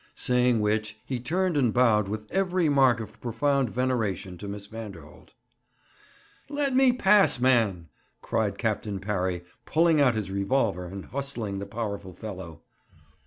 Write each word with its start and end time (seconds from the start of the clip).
Saying 0.15 0.61
which, 0.61 0.99
he 1.05 1.19
turned 1.19 1.55
and 1.55 1.71
bowed 1.71 2.07
with 2.07 2.25
every 2.31 2.69
mark 2.69 2.99
of 2.99 3.21
profound 3.21 3.69
veneration 3.69 4.35
to 4.39 4.47
Miss 4.47 4.65
Vanderholt. 4.65 5.35
'Let 6.49 6.75
me 6.75 6.91
pass, 6.91 7.39
man!' 7.39 7.87
cried 8.19 8.57
Captain 8.57 8.97
Parry, 8.99 9.43
pulling 9.67 10.01
out 10.01 10.15
his 10.15 10.31
revolver 10.31 10.87
and 10.87 11.05
hustling 11.05 11.59
the 11.59 11.67
powerful 11.67 12.13
fellow. 12.15 12.63